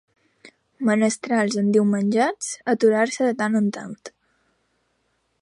[0.87, 3.97] Menestrals endiumenjats aturant-se de tant en tant